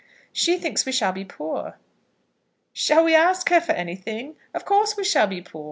"She 0.33 0.57
thinks 0.57 0.83
we 0.83 0.91
shall 0.91 1.11
be 1.11 1.23
poor." 1.25 1.77
"Shall 2.73 3.03
we 3.03 3.13
ask 3.13 3.47
her 3.49 3.61
for 3.61 3.73
anything? 3.73 4.35
Of 4.51 4.65
course 4.65 4.97
we 4.97 5.03
shall 5.03 5.27
be 5.27 5.41
poor. 5.43 5.59